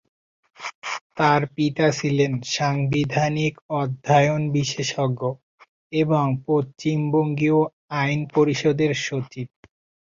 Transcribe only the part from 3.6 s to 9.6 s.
অধ্যয়ন বিশেষজ্ঞ এবং পশ্চিম বঙ্গীয় আইন পরিষদের সচিব।